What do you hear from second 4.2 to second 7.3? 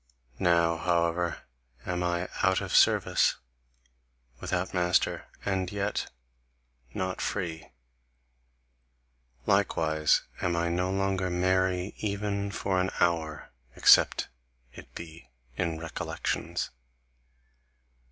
without master, and yet not